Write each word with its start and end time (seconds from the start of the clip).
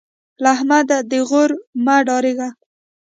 له 0.41 0.47
احمد 0.55 0.87
د 1.11 1.13
غور 1.29 1.49
مه 1.85 1.95
ډارېږه. 2.07 2.49